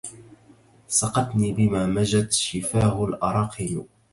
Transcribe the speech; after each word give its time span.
سقتني 0.87 1.53
بما 1.53 1.85
مجت 1.85 2.31
شفاه 2.33 3.05
الأراقم 3.05 3.85